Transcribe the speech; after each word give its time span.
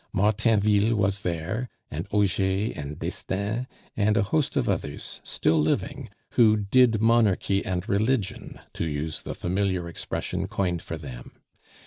Martainville 0.11 0.95
was 0.95 1.21
there, 1.21 1.69
and 1.91 2.07
Auger 2.09 2.73
and 2.75 2.97
Destains, 2.97 3.67
and 3.95 4.17
a 4.17 4.23
host 4.23 4.55
of 4.57 4.67
others, 4.67 5.21
still 5.23 5.59
living, 5.61 6.09
who 6.31 6.57
"did 6.57 6.99
Monarchy 6.99 7.63
and 7.63 7.87
religion," 7.87 8.59
to 8.73 8.85
use 8.87 9.21
the 9.21 9.35
familiar 9.35 9.87
expression 9.87 10.47
coined 10.47 10.81
for 10.81 10.97
them. 10.97 11.33